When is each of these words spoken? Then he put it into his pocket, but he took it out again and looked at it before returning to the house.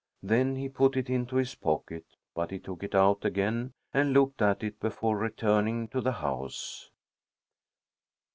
Then 0.23 0.55
he 0.55 0.67
put 0.67 0.97
it 0.97 1.11
into 1.11 1.35
his 1.35 1.53
pocket, 1.53 2.07
but 2.33 2.49
he 2.49 2.57
took 2.57 2.81
it 2.81 2.95
out 2.95 3.23
again 3.23 3.73
and 3.93 4.13
looked 4.13 4.41
at 4.41 4.63
it 4.63 4.79
before 4.79 5.15
returning 5.15 5.87
to 5.89 6.01
the 6.01 6.13
house. 6.13 6.89